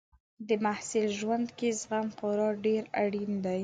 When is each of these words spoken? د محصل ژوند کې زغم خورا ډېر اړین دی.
د 0.47 0.49
محصل 0.63 1.05
ژوند 1.19 1.47
کې 1.57 1.69
زغم 1.81 2.07
خورا 2.17 2.49
ډېر 2.65 2.83
اړین 3.03 3.31
دی. 3.45 3.59